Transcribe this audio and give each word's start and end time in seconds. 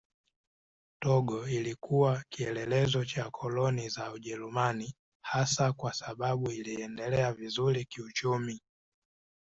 Togo 1.03 1.47
ilikuwa 1.47 2.23
kielelezo 2.29 3.05
cha 3.05 3.29
koloni 3.29 3.89
za 3.89 4.11
Ujerumani 4.11 4.95
hasa 5.23 5.73
kwa 5.73 5.93
sababu 5.93 6.51
iliendelea 6.51 7.33
vizuri 7.33 7.85
kiuchumi. 7.85 8.61